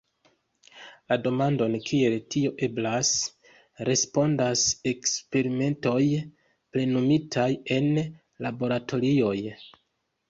[1.11, 3.11] La demandon Kiel tio eblas,
[3.89, 6.03] respondas eksperimentoj
[6.75, 7.91] plenumitaj en
[8.49, 9.37] laboratorioj.